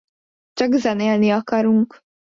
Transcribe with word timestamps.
Csak 0.53 0.71
zenélni 0.71 1.31
akarunk. 1.31 2.01